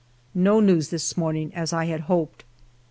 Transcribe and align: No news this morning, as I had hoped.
No 0.33 0.59
news 0.61 0.89
this 0.89 1.15
morning, 1.15 1.53
as 1.53 1.71
I 1.73 1.85
had 1.85 2.01
hoped. 2.09 2.43